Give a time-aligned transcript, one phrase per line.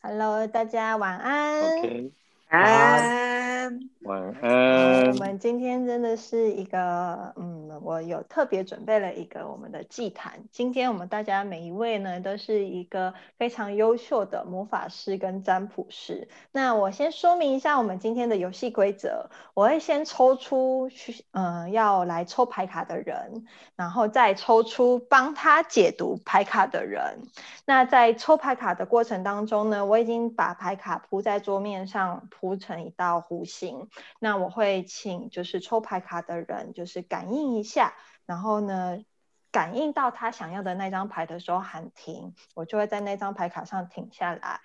[0.00, 1.78] Hello，大家晚安。
[1.78, 2.12] OK，
[2.48, 5.12] 安，晚安我。
[5.18, 10.44] 们今天真的是一个，嗯，我有特别准备了一个我们的祭坛。
[10.50, 16.26] 今天我们大家每一位呢，都是一个非常优秀的魔法师跟占卜师。
[16.52, 23.44] 那我先说明一下我们今天的游戏规则，我会先抽出去，嗯、要来抽牌卡的人，
[23.76, 27.18] 然后再抽出帮他解读牌卡的人。
[27.66, 33.90] 那在抽牌卡的过程当中呢，我已经把牌卡铺在桌面上，铺成一道弧形。
[34.18, 37.94] 那我会请就是抽牌卡的人，就是感应一下，
[38.26, 39.04] 然后呢，
[39.50, 44.60] 感应到他想要的那张牌的时候喊停，我就会在那张牌卡上停下来，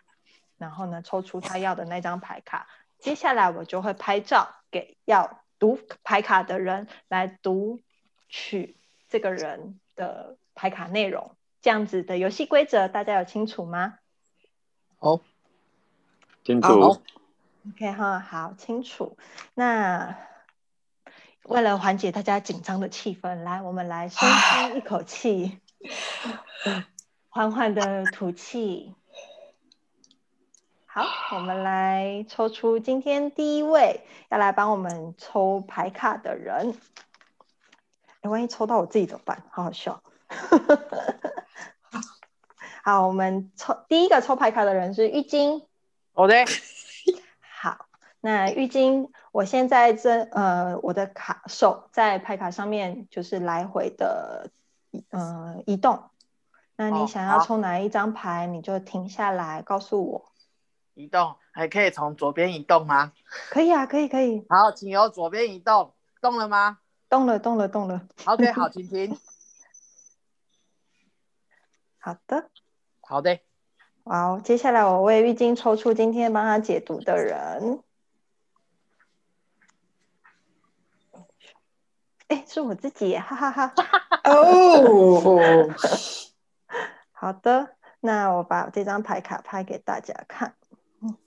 [0.57, 2.67] 然后呢，抽出他要的那张牌卡。
[2.99, 7.81] 接下来我就会拍照给要读牌卡的人来读
[8.29, 8.77] 取
[9.09, 11.35] 这个人的牌卡内容。
[11.61, 13.97] 这样子的游戏规则大家有清楚吗
[14.99, 15.19] 好，
[16.43, 17.01] 清好楚。
[17.69, 19.17] ？OK 哈，好清楚。
[19.53, 20.17] 那
[21.43, 25.59] 为了缓解大家紧张的气氛，来，我们来深吸一口气，
[27.29, 28.95] 缓缓的吐气。
[30.85, 31.05] 好，
[31.35, 36.77] 我们来抽出今天第一位要来帮我们抽牌卡的人。
[38.21, 39.43] 哎，万一抽到我自己怎么办？
[39.49, 40.03] 好好笑。
[42.83, 45.65] 好，我们抽第一个抽牌卡的人是玉晶。
[46.13, 46.51] 好的，好，
[48.25, 54.49] 那玉晶，我现在这呃，我的卡手在牌卡上面就是来回的
[55.09, 56.01] 呃移动。
[56.77, 60.31] 那你哦想要抽哪一张牌，你就停下来告诉我。
[60.93, 63.11] 移动还可以从左边移动吗？
[63.51, 66.77] 可以啊，可以，可以，好，请由左边移动，动了吗
[67.09, 68.07] 动了，动了，动了。
[68.23, 69.19] ？OK，好， 请停。
[71.99, 72.49] 好的，
[73.01, 73.37] 好的，
[74.05, 77.83] 好，接下来我为玉晶抽出今天帮他解读的人。
[82.27, 83.73] 哎，是我自己哈，哈哈哈。
[84.31, 85.69] 哦，
[87.11, 90.55] 好的，那我把这张牌卡拍给大家看。
[91.01, 91.17] 嗯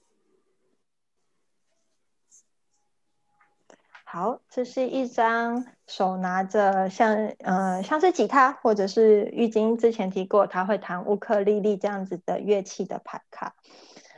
[4.05, 13.55] 好，这是一张手拿着像呃像是吉他，或者是玉晶之前提过他会弹乌克丽丽这样子的乐器的牌卡。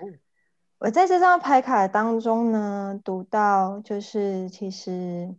[0.00, 0.06] 哦
[0.80, 5.34] 我在这张牌卡当中呢，读到就是其实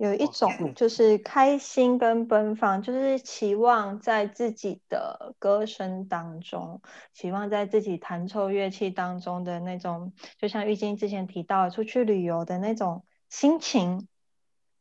[0.00, 6.80] 有一哦种嗯就是开心跟奔放，就是期望在自己的歌声当中，
[7.12, 14.08] 期望在自己弹奏乐器当中的那种，就像玉晶之前提到的出去旅游的那种心情，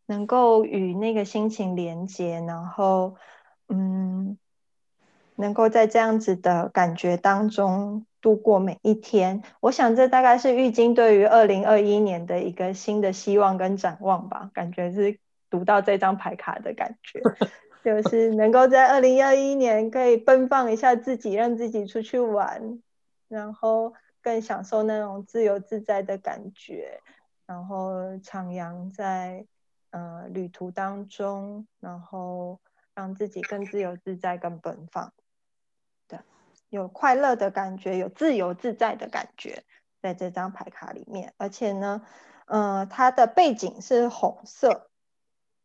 [0.05, 3.17] 能够与那个心情连接，然后
[3.67, 4.37] 嗯，
[5.35, 9.41] 能够在这样子的感觉当中度过每一天。
[9.59, 15.19] 我想这大概是玉晶对于二零二一年的一个新的希望跟展望吧，感觉是
[15.49, 17.21] 读到这张牌卡的感觉。
[17.81, 22.81] 就是能够在二零二一年可以奔放一下自己，让自己出去玩，
[23.29, 26.99] 然后更享受那种自由自在的感觉，
[27.45, 29.45] 然后徜徉在
[29.91, 32.59] 呃旅途当中，然后
[32.93, 35.23] 让自己更自由自在、更奔放的，
[36.69, 39.63] 有快乐的感觉，有自由自在的感觉，
[40.01, 42.05] 在这张牌卡里面，而且呢，
[42.45, 44.89] 呃，它的背景是红色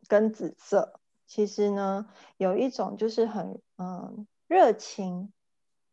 [0.08, 1.00] 跟紫色。
[1.26, 2.06] 其实呢，
[2.36, 5.32] 有一种就是很嗯热情，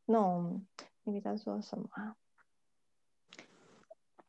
[0.06, 0.66] 那种
[1.04, 2.16] 那个叫做什么啊？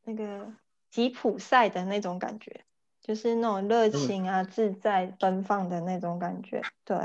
[0.05, 0.53] 那个
[0.91, 2.65] 吉普赛的那种感觉，
[3.03, 6.63] 就是那种热情啊、自在、奔放的那种感觉。
[6.85, 6.97] 对，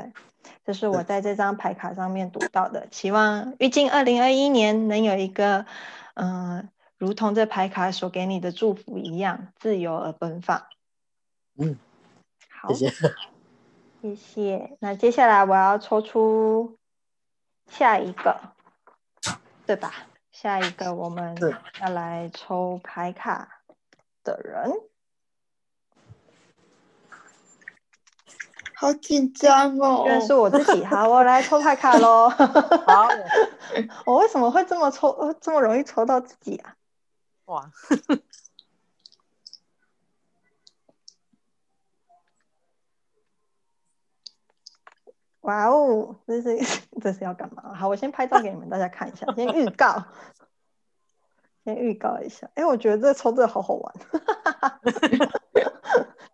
[0.65, 2.87] 这是我在这张牌卡上面读到的。
[2.89, 5.65] 期望预计二零二一年能有一个
[6.13, 10.63] 嗯、呃如同这牌卡所给你的祝福一样，自由而奔放。
[11.55, 11.77] 嗯，
[12.49, 13.13] 好，谢谢。
[14.01, 14.77] 谢谢。
[14.79, 16.79] 那接下来我要抽出
[17.67, 18.39] 下一个，
[19.67, 19.93] 对吧？
[20.31, 21.35] 下一个我们
[21.79, 23.61] 要来抽牌卡
[24.23, 24.71] 的人，
[28.79, 30.09] 好紧张哦居！
[30.09, 30.85] 然是我自己。
[30.85, 32.29] 好，我来抽牌卡喽。
[32.85, 33.07] 好，
[34.05, 36.75] 我为什么会这么抽，呃这么容易抽到自己啊？
[37.45, 37.71] 哇，
[45.41, 46.57] 哇哦，这是
[47.01, 47.73] 这是要干嘛？
[47.73, 50.03] 好，我先拍照给你们大家看一下，先预告，
[51.65, 52.47] 先预告一下。
[52.53, 53.95] 哎，我觉得这抽这个好好玩，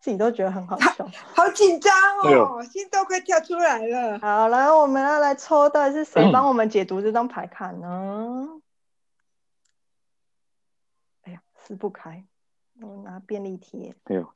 [0.03, 1.09] 自己都觉得很好笑。
[1.33, 1.93] 好紧张
[2.25, 4.19] 哦，心都快跳出来了。
[4.19, 8.49] 好了，我们要来抽，到底是谁帮我们解读这张牌卡呢？
[11.23, 12.25] 哎呀，撕不开，
[12.81, 13.95] 我拿便利贴。
[14.03, 14.27] 哎呦，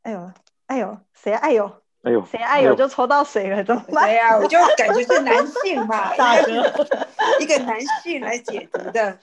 [0.00, 0.32] 哎呦，
[0.68, 1.70] 哎呦，谁哎呦，
[2.02, 4.06] 哎呦，谁哎呦就抽到谁了，怎么办？
[4.08, 6.50] 对呀、我就感觉是男性吧， 大哥
[7.40, 9.18] 一个男性来解读的。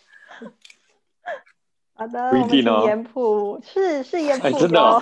[2.01, 3.61] 好的，不一我们请定哦。
[3.63, 4.99] 是是盐谱哎真的哦。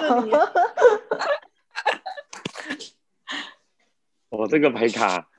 [4.28, 5.30] 我这个牌卡，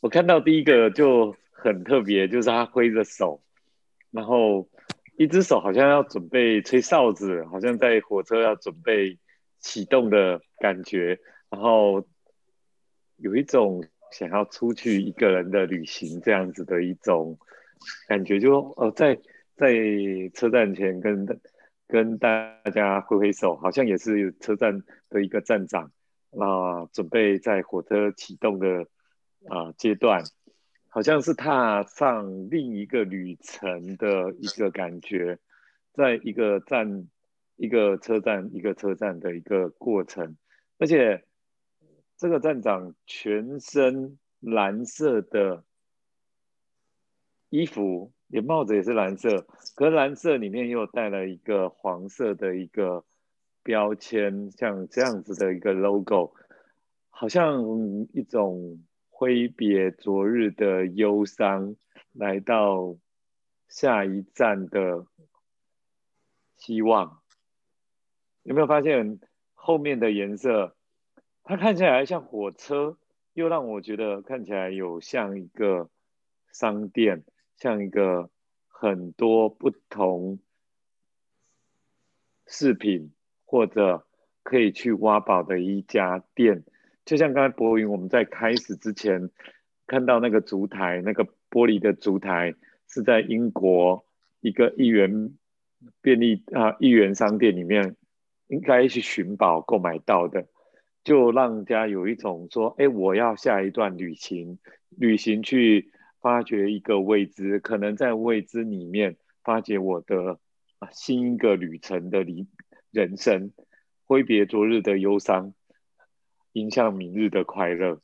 [0.00, 3.40] 我看到第一个就很特别，就是他挥着手，
[4.10, 4.68] 然后
[5.16, 9.20] 一只手好像要准备吹哨子，好像在火车要准备
[9.60, 12.04] 启动的感觉，然后
[13.18, 17.38] 有一种想要出去一个人的旅行这样子的一种
[18.08, 19.16] 感觉就，哦在
[19.56, 19.72] 在
[20.34, 21.40] 车站前跟
[21.86, 25.92] 跟大家挥挥手，好像也是车站的一个站长。
[26.30, 28.86] 那准备在火车启动的
[29.48, 30.24] 啊、阶段，
[30.88, 35.38] 好像是踏上另一个旅程的一个感觉，
[35.92, 37.08] 在一个站、
[37.56, 40.38] 一个车站、一个车站的一个过程，
[40.78, 41.24] 而且
[42.16, 45.64] 这个站长全身蓝色的
[47.50, 53.04] 衣服，连帽子也是蓝色，可是蓝色里面又带了一个黄色的一个
[53.62, 56.32] 标签，像这样子的一个 logo，
[57.10, 57.62] 好像
[58.14, 61.76] 一种挥别昨日的忧伤，
[62.14, 62.96] 来到
[63.68, 65.04] 下一站的
[66.56, 67.20] 希望。
[68.44, 69.20] 有没有发现
[69.52, 70.74] 后面的颜色？
[71.44, 72.96] 它看起来像火车，
[73.34, 75.90] 又让我觉得看起来有像一个
[76.50, 77.24] 商店，
[77.62, 78.28] 像一个
[78.66, 80.40] 很多不同
[82.44, 83.12] 饰品
[83.44, 84.04] 或者
[84.42, 86.64] 可以去挖宝的一家店。
[87.04, 89.30] 就像刚才博云我们在开始之前
[89.86, 92.52] 看到那个烛台，那个玻璃的烛台
[92.88, 94.04] 是在英国
[94.40, 95.32] 一个一元
[96.00, 97.94] 便利啊一元商店里面
[98.48, 100.48] 应该去寻宝购买到的，
[101.04, 105.92] 就让人家有一种说，哎，我要下一段旅行，旅行去
[106.22, 110.38] 发掘一个未知，可能在未知里面发掘我的
[110.92, 112.46] 新一个旅程的离
[112.92, 113.52] 人生，
[114.06, 115.52] 挥别昨日的忧伤，
[116.52, 118.00] 迎向明日的快乐，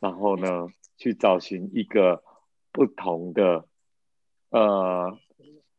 [0.00, 0.68] 然后呢，
[0.98, 2.24] 去找寻一个
[2.72, 3.68] 不同的
[4.50, 5.16] 呃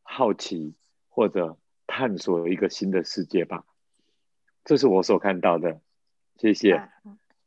[0.01, 0.75] 好奇
[1.09, 3.65] 或者探索一个新的世界吧。
[4.63, 5.81] 这是我所看到的，
[6.37, 6.89] 谢谢。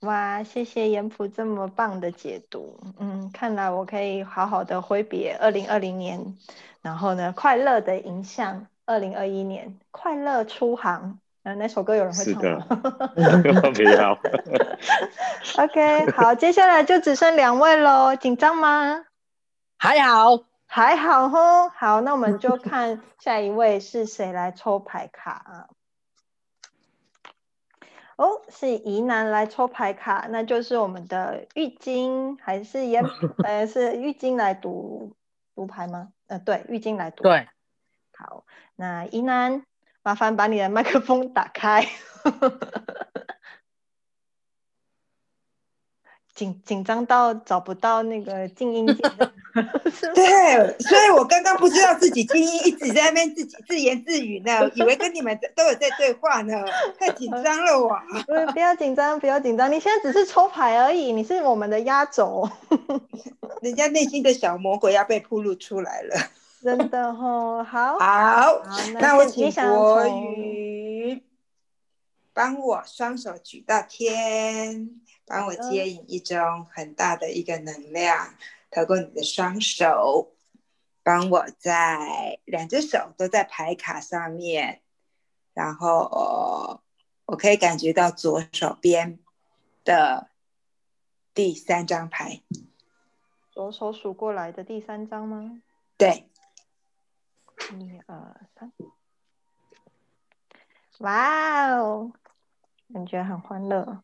[0.01, 2.81] 哇，谢谢严普这么棒的解读。
[2.99, 6.37] 嗯，看来我可以好好的挥别二零二零年，
[6.81, 11.19] 然后呢，快乐的迎向二零二一年，快乐出航。
[11.43, 12.83] 嗯、那首歌有人会是的唱吗
[13.75, 14.19] 不要？
[15.65, 19.05] OK，好，接下来就只剩两位喽，紧张吗？
[19.79, 25.67] 还好，还好吼，好，那我们就看下一位是谁来抽牌卡啊？
[28.21, 33.03] 哦，是宜南来抽牌卡，那就是我们的玉晶，还是也
[33.43, 35.17] 呃是玉晶来读
[35.55, 36.09] 读牌吗？
[36.27, 37.23] 呃，对，玉晶来读。
[37.23, 37.49] 对，
[38.13, 38.45] 好，
[38.77, 39.65] 那宜南，
[40.03, 41.83] 麻烦把你的麦克风打开。
[46.41, 48.97] 紧紧张到找不到那个静音键？
[50.15, 56.65] 对，所以我刚刚不知道自己静音，一直在那边自己自言自语呢，以为跟你们都有在对话呢，
[56.99, 57.95] 太紧张了我。
[58.55, 62.49] 不要紧张，不要紧张，你现在只是抽牌而已，你是我们的压轴，
[63.61, 66.17] 人家内心的小魔鬼要被铺露出来了。
[66.63, 67.67] 真的哦。
[67.69, 68.63] 好，好，好，
[68.99, 71.23] 那我请是你想博从宇
[72.33, 74.89] 帮我双手举到天，
[75.31, 78.35] 帮我接引一种很大的一个能量，
[78.69, 80.33] 透过你的双手，
[81.05, 84.83] 帮我在两只手都在牌卡上面，
[85.55, 86.83] 然后
[87.27, 89.21] 我可以感觉到左手边
[89.85, 90.31] 的
[91.33, 92.43] 第三张牌，
[93.53, 95.63] 左手数过来的第三张吗？
[95.97, 96.29] 对，
[97.79, 98.73] 一二三，
[100.99, 102.13] 哇哦，
[102.93, 104.03] 感觉很欢乐。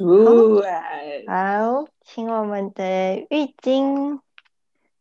[0.00, 4.18] 对，好，请我们的玉晶。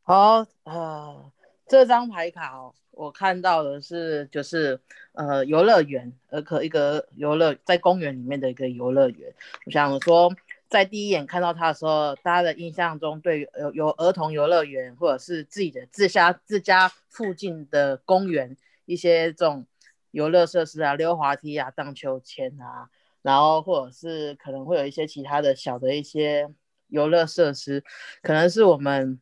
[0.03, 1.31] 好，呃，
[1.67, 4.77] 这张牌卡哦，我看到的是就是
[5.13, 9.33] 呃游乐园，呃，可一个游乐在公园里面的一个游乐园。
[9.65, 10.29] 我想说，
[10.67, 19.65] 在第一眼看到它的时候，大家的印象中对有有儿童游乐园或者是自己的自家自家附近的公园一些这种
[20.11, 22.89] 游乐设施啊，溜滑梯啊，荡秋千啊，
[23.21, 26.49] 然后或者是可能会有一些其他的小的一些
[26.87, 27.83] 游乐设施，
[28.21, 29.19] 可能是我们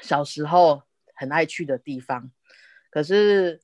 [0.00, 0.82] 小时候
[1.14, 2.30] 很爱去的地方。
[2.90, 3.60] 可是，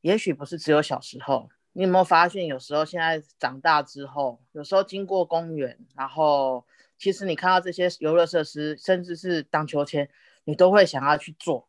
[0.00, 1.48] 也许不是只有小时候。
[1.74, 6.66] 你有没有发现，有时候现在长大之后，有时候经过公园，然后
[6.98, 10.10] 其实你看到这些游乐设施，甚至是荡秋千，
[10.44, 11.66] 你都会想要去做，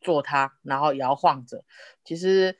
[0.00, 1.64] 做它，然后摇晃着。
[2.02, 2.58] 其实，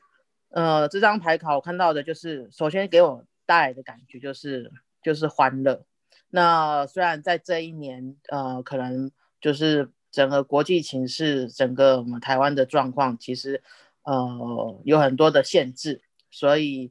[0.51, 4.73] 呃，这张牌卡我看到的就是，首先给我带来的感觉就是
[5.03, 5.85] 就是欢乐。
[6.31, 9.11] 那虽然在这一年，呃，可能
[9.41, 13.63] 就是整个国际情势，整个我们台湾的状况，其实
[14.03, 16.03] 呃有很多的限制。
[16.31, 16.91] 所以，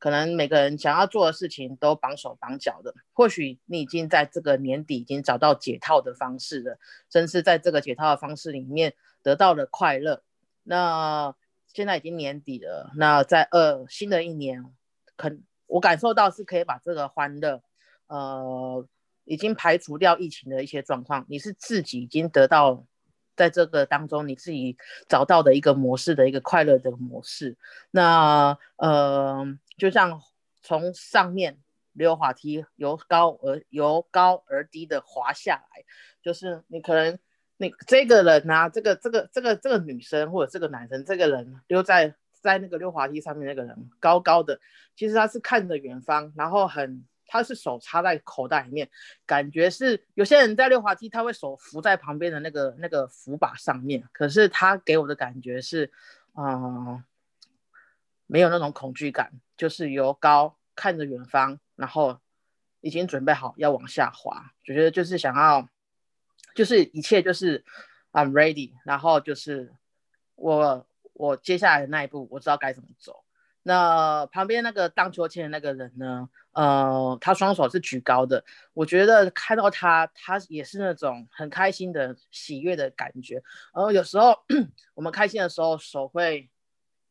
[0.00, 2.92] 可能每个人想要做的事情都绑手绑脚的。
[3.12, 10.24] 或许你已经在这个年底已经找到解套的方式了，甚至在这个解套的方式里面得到了快乐。
[10.64, 11.32] 那
[11.72, 14.64] 现在已经年底了，那在二新的一年，
[15.16, 17.62] 肯我感受到是可以把这个欢乐，
[18.06, 18.86] 呃，
[19.24, 22.84] 已经排除掉疫情的一些状况，你是自己已经得到。
[23.34, 24.76] 在这个当中，你自己
[25.08, 27.56] 找到的一个模式的一个快乐的模式，
[27.90, 30.20] 那呃，就像
[30.62, 31.58] 从上面
[31.94, 35.82] 溜滑梯由高而由高而低的滑下来，
[36.22, 37.18] 就是你可能
[37.56, 44.60] 你这个人啊，这个这个这个这个女生或者这个男生，这个人溜在在那个溜滑梯上面那个人高高的，
[44.94, 47.06] 其实他是看着远方，然后很。
[47.24, 48.90] 他是手插在口袋里面，
[49.24, 54.06] 感觉是有些人在溜滑梯，他会手扶在旁边的那个那个扶把上面。
[54.12, 55.90] 可是他给我的感觉是，
[56.34, 57.02] 嗯，
[58.26, 62.20] 没有那种恐惧感，就是由高看着远方，然后
[62.82, 65.66] 已经准备好要往下滑，觉得就是想要，
[66.54, 67.64] 就是一切就是
[68.12, 69.72] I'm ready，然后就是
[70.34, 70.86] 我
[71.22, 73.22] 我接下来的那一步我知道该怎么走。
[73.62, 76.28] 那旁边那个荡秋千的那个人呢？
[76.50, 83.36] 呃，他双手是举高的，我觉得看到他，他也是那种很开心的喜悦的感觉。
[83.72, 84.36] 然后有时候
[84.94, 86.50] 我们开心的时候，手会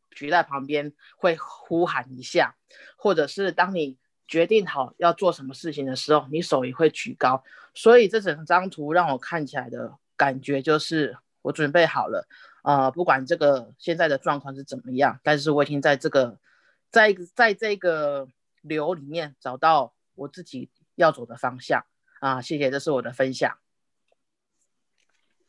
[0.09, 2.53] 举在旁边，会呼喊一下，
[2.97, 7.41] 或者是当你决定好要做什么事情的时候，你手也会举高。
[7.73, 12.27] 所以这整张图让我看起来的感觉就是，我准备好了。
[12.63, 16.37] 呃，不管这个现在的状况是怎么样，但是我已经在这个，
[16.89, 18.27] 在在这个。
[18.63, 21.83] 流里面找到我自己要走的方向
[22.19, 22.41] 啊！
[22.41, 23.57] 谢谢，这是我的分享。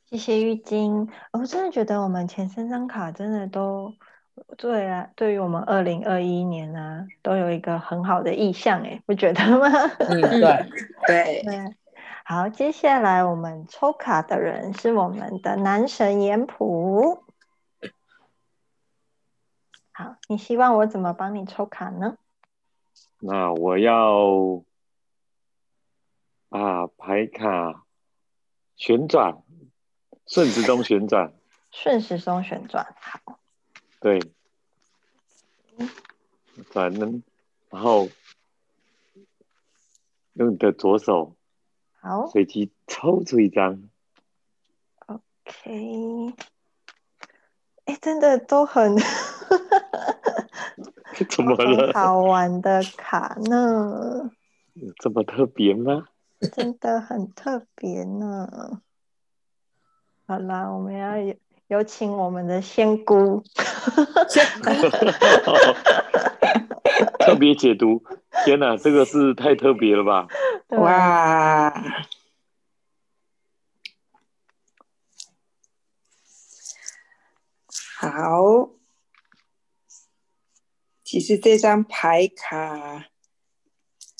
[0.06, 3.92] 谢谢玉晶，我真的觉得我们前三张卡真的都
[4.56, 9.68] 对啊，对于我们二零二一年呢，都有一个很好的意向，哎，不觉得吗？
[9.98, 10.30] 嗯，对
[11.06, 11.76] 对 对。
[12.24, 17.24] 好，接下来我们抽卡的人是我们的男神颜普。
[19.92, 22.16] 好，你希望我怎么帮你抽卡呢？
[23.18, 24.62] 那我要
[26.48, 27.84] 啊，牌卡
[28.76, 29.42] 旋转，
[30.26, 31.34] 顺时钟旋转，
[31.70, 33.38] 顺时钟旋转，好，
[34.00, 34.20] 对，
[36.70, 37.22] 转呢，
[37.68, 38.08] 然后
[40.34, 41.36] 用你的左手，
[42.04, 43.80] 好，随机抽出一张
[45.06, 46.34] ，OK，
[47.84, 48.96] 哎，真的都很。
[51.30, 51.92] 怎么了？
[51.92, 54.32] 好玩的卡呢？
[54.74, 56.08] 有这么特别吗？
[56.52, 58.80] 真的很特别呢。
[60.26, 61.36] 好啦，我们要有
[61.68, 63.44] 有请我们的仙姑。
[67.20, 68.02] 特别解读，
[68.44, 70.26] 天哪，这个是太特别了吧！
[70.72, 71.72] 哇，
[77.98, 78.70] 好。
[81.04, 83.10] 其实这张牌卡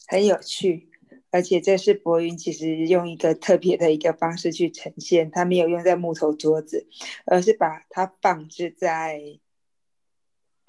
[0.07, 0.91] 很有趣，
[1.31, 6.87] 而且这是博云其实用一个特别的一个方式去呈现，他没有用在木头桌子，
[7.25, 9.41] 而是把它放置在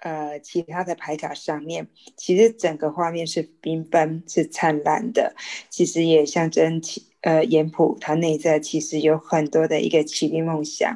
[0.03, 1.87] 呃其他的牌卡上面。
[2.15, 5.35] 其实整个画面是缤纷、是灿烂的，
[5.69, 7.07] 其实也象征起。
[7.23, 10.93] 呃，颜谱它内在其实有很多的一个奇力梦想，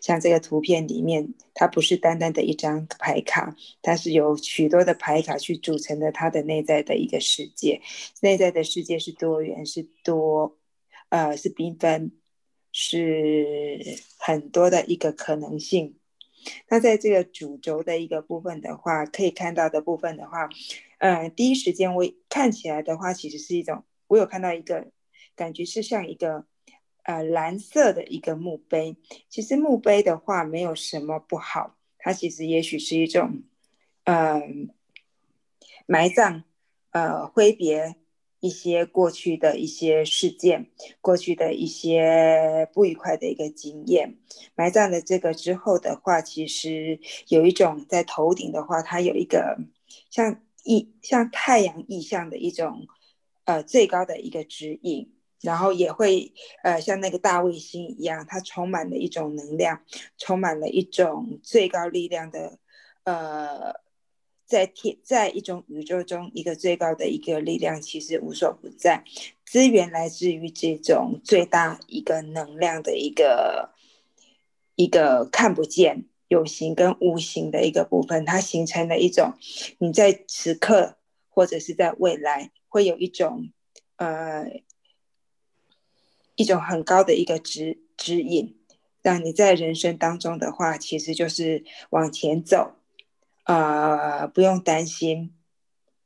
[0.00, 7.82] 像这个图片里面，它不是单单的一张牌卡，它是由许多的牌卡去组成的，它的内在的一个世界，
[8.20, 10.56] 内在的世界是多元，是多，
[11.08, 12.12] 呃，是缤纷，
[12.70, 13.80] 是
[14.16, 15.96] 很多的一个可能性。
[16.68, 20.48] 那在这个主轴的一个部分的话，可以看到的部分的话，
[20.98, 23.84] 呃，第一时间我看起来的话，其实是一种。
[24.06, 24.90] 我有看到一个
[25.34, 26.46] 感觉是像一个
[27.04, 28.96] 呃蓝色的一个墓碑。
[29.28, 33.42] 其实墓碑的话没有什么不好，它其实也许是一种
[34.04, 34.68] 嗯
[35.86, 36.44] 埋葬
[36.90, 37.96] 呃挥别。
[38.44, 40.66] 一些过去的一些事件，
[41.00, 44.18] 过去的一些不愉快的一个经验，
[44.54, 49.56] 埋葬了这个之后的话，其实有一种在头顶的话，它有一个
[50.10, 52.86] 像意像太阳意象的一种
[53.46, 55.10] 呃最高的一个指引，
[55.40, 59.80] 然后也会呃像那个大卫星一样，它充满了一种能量，
[60.18, 62.58] 充满了一种最高力量的
[63.04, 63.83] 呃。
[64.46, 69.02] 在天，在一种宇宙中，一个最高的一个力量其实无所不在，
[69.44, 73.72] 资源来自于这种最大一个能量的一个
[74.74, 79.32] 一个看不见有形跟无形的一个部分，它形成了一种
[79.78, 80.98] 你在此刻
[81.30, 83.50] 或者是在未来会有一种
[83.96, 84.62] 呃
[86.34, 88.58] 一种很高的一个指指引，
[89.00, 92.76] 让你在人生当中的话，其实就是往前走。
[93.44, 95.34] 呃，不用担心，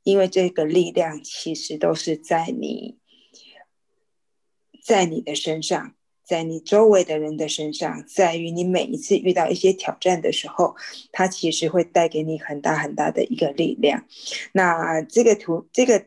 [0.03, 2.97] 因为这个力量其实都是在你，
[4.83, 10.75] 在你的身上，在你周围的人的身上，在于你每一次遇到一些挑战的时候，
[11.11, 14.05] 它其实会带给你很大很大的一个力量。
[14.51, 16.05] 那这个图，这个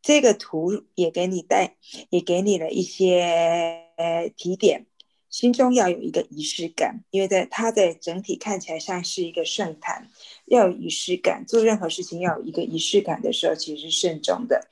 [0.00, 1.76] 这个图也给你带，
[2.10, 3.88] 也给你了一些
[4.36, 4.86] 提点。
[5.32, 10.06] 心中要有一个仪式感，因为在它在整体看起来像是一个圣坛，
[10.44, 11.42] 要有仪式感。
[11.46, 14.68] 做任何事情要有一个仪式感的时候，其实是慎重的，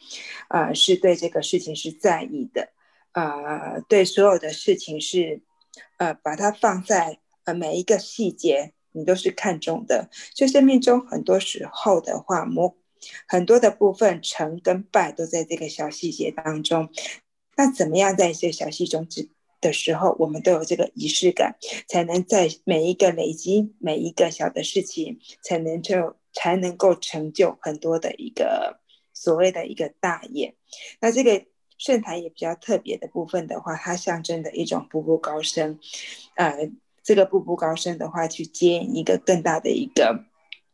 [0.48, 2.68] 啊，是对这个事情是在意的，
[3.12, 5.40] 啊，对所有的事情是，
[5.96, 10.10] 呃，把它放在呃每一个细节，你都是看重的。
[10.34, 12.76] 就生命中很多时候的话，模
[13.26, 16.90] 很多的部分成跟败都在这个小细节当中。
[17.56, 19.30] 那怎么样在这小细中只？
[19.60, 28.80] 的时候，我们都有这个仪式感，才能在每一个累积每一个小的事情，才能就才能够成就很多的一个
[29.12, 30.54] 所谓的一个大业。
[31.00, 31.44] 那这个
[31.76, 35.78] 圣坛也比较特别的部分的话，它象征的一种步步高升。
[36.36, 36.70] 呃，
[37.02, 40.24] 这个步步高升的话，去接一个更大的一个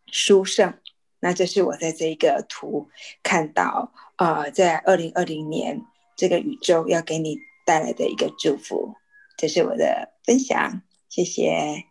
[0.07, 0.75] 殊胜。
[1.21, 2.89] 那这是我在这一个图
[3.23, 5.83] 看到，呃，在二零二零年
[6.15, 7.46] 这个宇宙要给你。
[7.67, 8.95] 带来的一个祝福，
[9.37, 11.85] 这是我的分享，谢谢，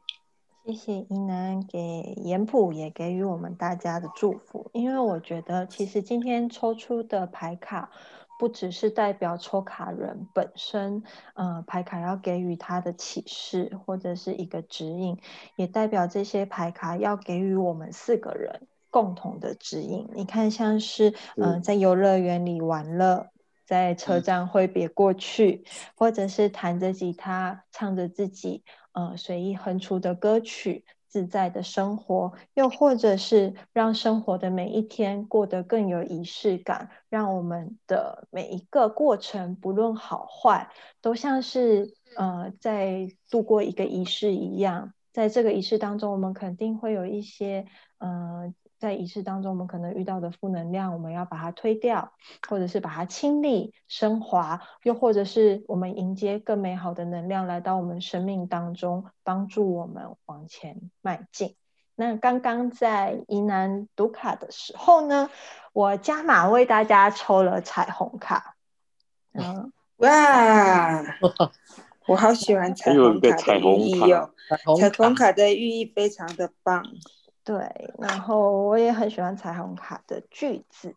[0.65, 7.91] 谢谢一南给颜普也给予我们大家的祝福，因为我觉得其实今天抽出的牌卡
[8.39, 15.19] 不只是代表抽卡人本身，呃，牌卡要给予他的启示或者是一个指引，
[15.57, 20.09] 也代表这些牌卡要给予我们四个人共同的指引。
[20.15, 23.27] 你看，像是嗯，在游乐园里玩乐。
[23.65, 25.63] 在车站挥别过去，
[25.95, 40.69] 或者是弹着吉他，唱着自己呃随意哼出的歌曲，自在的生活；又或者是让生活的每一天过得更有仪式感，让我们的每一个过程，不论好坏，
[41.01, 44.93] 都像是呃在度过一个仪式一样。
[45.11, 47.65] 在这个仪式当中，我们肯定会有一些
[47.97, 48.53] 呃。
[48.85, 52.11] 在仪式当中，我们可能遇到的负能量，我们要把它推掉，
[52.47, 61.55] 或者是把它清理、升华，又或者是我们迎接更美好的能量来到我们生命当中，帮助我们往前迈进。
[61.95, 65.31] 那刚刚在疑难读卡的时候呢，
[65.73, 68.55] 我加码为大家抽了彩虹卡。
[69.33, 71.01] 嗯，哇，
[72.05, 74.29] 我好喜欢彩虹卡的寓意哦，
[74.79, 76.85] 彩虹卡的寓意非常的棒。
[77.45, 80.93] 对，然后我也很喜欢彩虹卡的句子。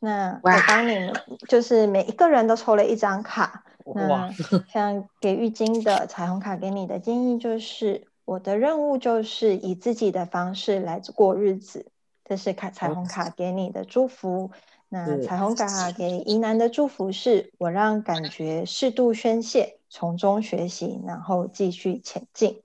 [0.00, 1.12] 那我帮你们，
[1.48, 3.64] 就是每一个人都抽了一张卡。
[3.94, 4.28] 那
[4.68, 11.86] 像给玉晶的彩虹卡给你的建议就是：我的任务就是以自己的方式来过日子。
[12.24, 14.50] 这是卡彩虹卡给你的祝福。
[14.88, 22.62] 那彩虹卡给疑难的祝福是：我让感觉适度宣泄，从中学习，然后继续前进。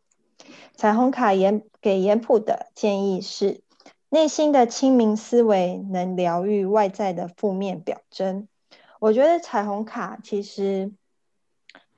[0.76, 3.62] 彩虹卡颜给严普的建议是：
[4.10, 8.48] 内心的清明思维能疗愈外在的负面表征。
[9.00, 10.92] 我觉得彩虹卡其实，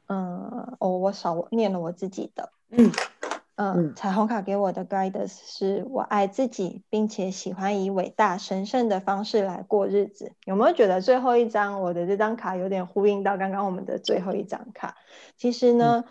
[0.08, 2.92] 嗯，哦，我少念了我自己的，嗯
[3.56, 10.34] 嗯，彩虹卡给我的 guidance 是我爱自己，并且喜欢以伟大神圣的方式来过日子。
[10.46, 14.96] 有没有觉得最后一张我的这张卡有点呼应到刚刚我们的最后一张卡？
[15.38, 16.04] 其实呢。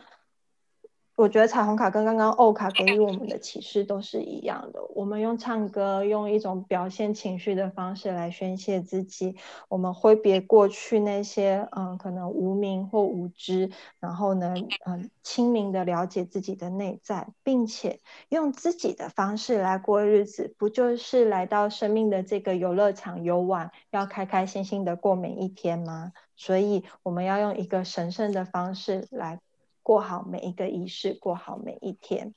[1.17, 4.85] 我觉得彩虹卡跟刚刚欧卡给予我们的启示都是一样的。
[4.95, 9.35] 我们用唱歌，用一种表现情绪的方式来宣泄自己。
[9.71, 14.53] 我们挥别过去那些嗯，可能无名或无知，然后呢，
[14.85, 26.13] 嗯，清明的了解自己的内在，并且用自己的方式来过日子，不就是来到生命的这个游乐场游玩，要开开心心的过每一天吗？
[26.37, 29.41] 所以我们要用一个神圣的方式来。
[29.87, 32.35] 过好每一个仪式，过好每一天。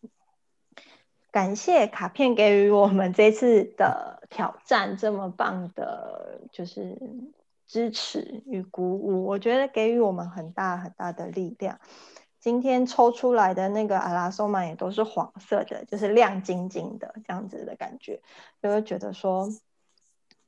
[1.31, 7.01] 感谢卡片给予我们这次的挑战这么棒的，就是
[7.65, 9.25] 支持与鼓舞。
[9.25, 11.79] 我觉得给予我们很大很大的力量。
[12.39, 18.21] 今天抽出来的那个阿拉松曼也都是黄色的，就是亮晶晶的这样子的感觉，
[18.61, 19.49] 就会觉得说，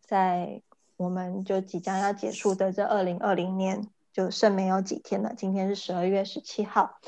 [0.01, 0.61] 在
[0.97, 3.89] 我们就即将要结束的这二零二零年。
[4.13, 6.99] 就剩没有几天了，今天是十二月十七号，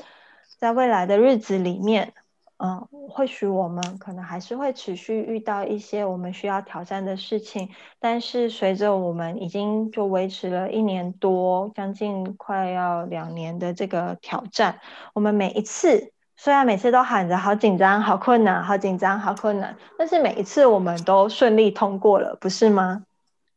[0.58, 2.14] 在未来的日子里面，
[2.56, 14.80] 嗯，或许我们可能还是会持续遇到一些我们需要挑战的事情，但是随着我们已经就维持了一年多，将近快要两年的这个挑战，
[15.12, 23.04] 我们每一次虽然每次都喊着好紧张、好困难、好紧张、好困难，但是每一次我们都顺利通过了，不是吗？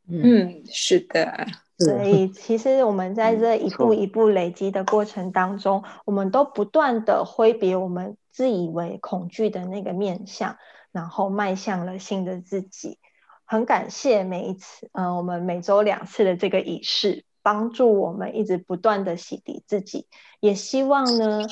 [0.10, 1.46] 嗯，是的。
[1.80, 10.58] 所以，其实我们在这一步一步累积的过程当中，我们都不断的挥别我们自以为恐惧的那个面相，
[10.92, 12.98] 然后迈向了新的自己。
[13.46, 20.08] 很感谢每一次，嗯，我们每周两次的这个仪式，帮助我们一直不断的洗涤自己。
[20.40, 21.46] 也希望呢，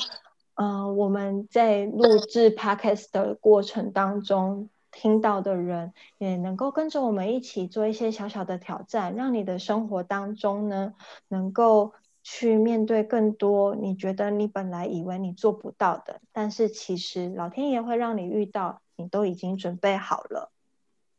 [0.56, 4.70] 嗯，我们在录制 podcast 的过程当中。
[4.98, 10.94] 听到的人也能够跟着我们一起做一些小小的挑战，让你的生活当中呢，
[11.28, 20.50] 能够去面对更多你觉得你本来以为你做不到的，但是其实老天爷会让你遇到，你都已经准备好了。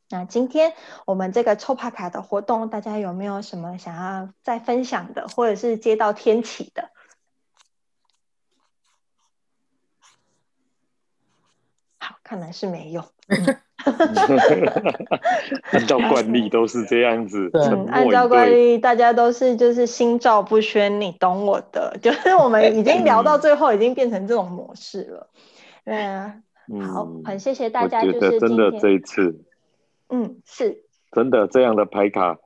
[0.10, 0.74] 那今天
[1.06, 6.90] 我们这个抽帕卡的活动，大家有没有什么想要再分享的，或者是接到天启的？
[12.00, 13.06] 好，看来是没有。
[15.72, 25.30] 按照惯例都是这样子，嗯，按照惯例大家都是就是心照不宣，你懂我的， 就是我们已经聊到最后，已经变成这种模式了。
[25.86, 26.44] 嗯，
[26.82, 29.40] 好，很谢谢大家，就是真的这一次，
[30.10, 30.84] 嗯，是。
[31.12, 32.38] 真的这样的牌卡，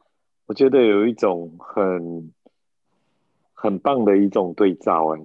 [0.45, 2.31] 我觉得有一种很
[3.53, 5.21] 很棒的一种对照，哎，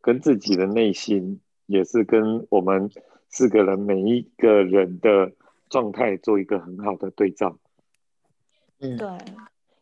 [0.00, 2.90] 跟自己的内心，也是跟我们。
[3.32, 5.32] 四个人，每一个人的
[5.70, 7.56] 状态做一个很好的对照。
[8.78, 9.08] 嗯，对，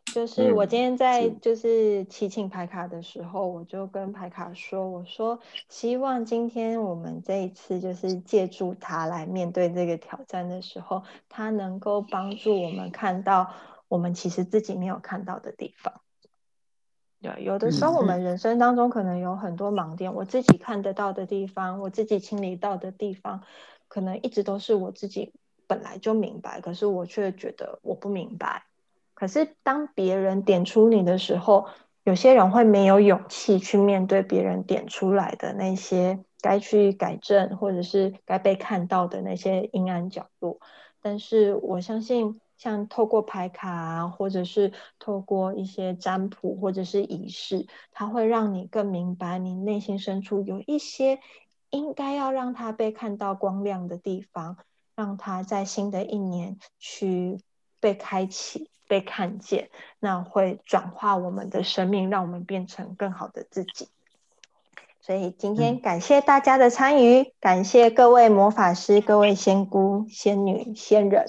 [0.05, 13.51] 就是我今天在就是祈请牌卡的时候，我就跟牌卡说，我说希望今天我们这一次就是借助它来面对这个挑战的时候，它能够帮助我们看到
[13.89, 16.01] 我们其实自己没有看到的地方。
[17.21, 23.43] 对，有的时候我们人生当中可能有很多盲点，我自己看得到的地方，我自己清理到的地方，
[23.87, 25.31] 可能一直都是我自己
[25.67, 28.63] 本来就明白，可是我却觉得我不明白。
[29.13, 31.67] 可是当别人点出你的时候，
[32.03, 40.59] 有些人会没有勇气去面对别人点出来的那些该去改正或者是该被看到的那些阴暗角落。
[41.01, 42.41] 但是我相信。
[42.61, 51.17] 像透过牌卡啊，或者是透过一些占卜或者是仪式，它会让你更明白你内心深处有一些
[51.71, 54.57] 应该要让它被看到光亮的地方，
[54.95, 57.39] 让它在新的一年去
[57.79, 63.87] 被开启、被看见，那会转化我们的生命，让我们变成更好的自己。
[64.99, 71.25] 所以今天感谢大家的参与，感谢各位魔法师、各位仙姑、仙女、仙人。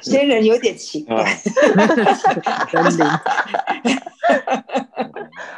[0.00, 1.24] 仙人有点奇怪，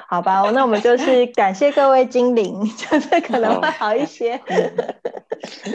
[0.09, 4.37] 好吧，那我们就是感谢各位精灵， 就是可能会好一些。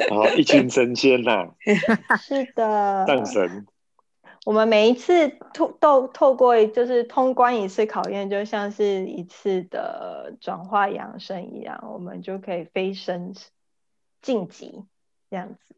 [0.09, 1.47] 好，一群神仙呐，
[2.21, 3.65] 是的，战神。
[4.45, 13.33] 我们每一次透透透过就是通关一次考验，就像是一次的转化养生一样，我们就可以飞升
[14.21, 14.83] 晋级
[15.29, 15.75] 这样子，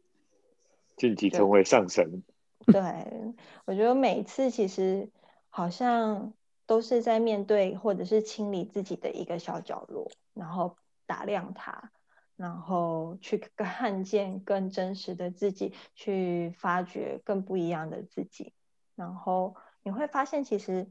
[0.96, 2.22] 晋级成为上神。
[2.66, 5.10] 对，我觉得每次其实
[5.48, 6.32] 好像
[6.66, 11.90] 都是在面对或者是清理自己的一个小角落，然后打量它，
[12.36, 18.52] 然后去看 见更真实的自己，去发掘更不一样的自己。
[18.94, 20.88] 然后你会发现，其实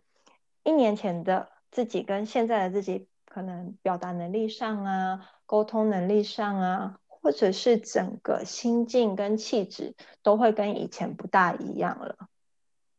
[0.63, 12.15] 一年前的自己跟现在的自己可能表达能力上啊，沟通能力上啊，或者是整个心境跟气质都会跟以前不大一样了，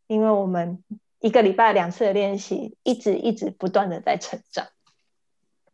[0.06, 0.82] 因为我们
[1.18, 4.68] 一个礼拜两次的练习，一直一直不断的在成长。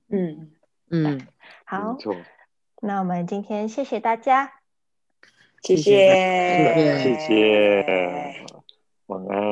[0.09, 0.53] 嗯
[0.91, 1.27] 嗯，
[1.65, 1.97] 好
[2.81, 4.61] 那我们今天谢谢大家，
[5.63, 8.47] 谢谢谢谢，谢谢，
[9.07, 9.49] 晚安。